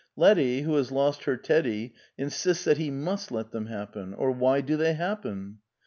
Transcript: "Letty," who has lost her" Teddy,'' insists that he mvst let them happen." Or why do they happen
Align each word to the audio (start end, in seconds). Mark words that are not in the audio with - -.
"Letty," 0.25 0.63
who 0.63 0.73
has 0.77 0.91
lost 0.91 1.25
her" 1.25 1.37
Teddy,'' 1.37 1.93
insists 2.17 2.63
that 2.63 2.79
he 2.79 2.89
mvst 2.89 3.29
let 3.29 3.51
them 3.51 3.67
happen." 3.67 4.13
Or 4.15 4.31
why 4.31 4.61
do 4.61 4.75
they 4.75 4.93
happen 4.93 5.59